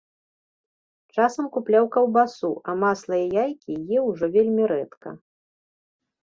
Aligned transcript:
Часам 1.17 1.45
купляў 1.57 1.85
каўбасу, 1.95 2.51
а 2.71 2.75
масла 2.85 3.15
і 3.27 3.27
яйкі 3.43 3.77
еў 3.99 4.03
ужо 4.15 4.25
вельмі 4.39 4.63
рэдка. 4.73 5.09